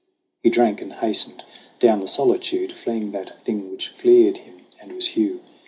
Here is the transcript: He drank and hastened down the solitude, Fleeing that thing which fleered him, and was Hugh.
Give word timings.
He 0.41 0.49
drank 0.49 0.81
and 0.81 0.93
hastened 0.93 1.43
down 1.79 1.99
the 1.99 2.07
solitude, 2.07 2.71
Fleeing 2.71 3.11
that 3.11 3.43
thing 3.45 3.69
which 3.69 3.89
fleered 3.89 4.39
him, 4.39 4.61
and 4.81 4.93
was 4.93 5.09
Hugh. 5.09 5.41